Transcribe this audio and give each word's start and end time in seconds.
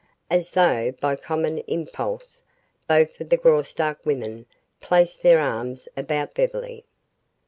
As 0.31 0.49
though 0.53 0.93
by 0.93 1.15
common 1.15 1.59
impulse, 1.67 2.41
both 2.87 3.21
of 3.21 3.29
the 3.29 3.37
Graustark 3.37 4.03
women 4.03 4.47
placed 4.79 5.21
their 5.21 5.39
arms 5.39 5.87
about 5.95 6.33
Beverly. 6.33 6.85